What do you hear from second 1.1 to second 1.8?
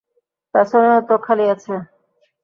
খালি আছে।